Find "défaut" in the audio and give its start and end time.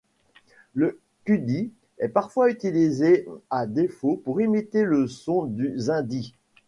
3.67-4.15